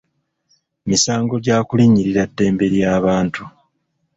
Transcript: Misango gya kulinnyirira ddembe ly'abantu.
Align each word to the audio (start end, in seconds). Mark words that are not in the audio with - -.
Misango 0.89 1.35
gya 1.45 1.57
kulinnyirira 1.67 2.23
ddembe 2.29 2.65
ly'abantu. 2.73 3.43